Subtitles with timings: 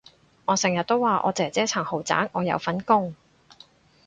[0.45, 3.13] 我成日都話我姐姐層豪宅我有份供